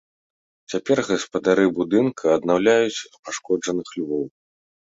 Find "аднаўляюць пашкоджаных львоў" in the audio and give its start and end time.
2.39-4.25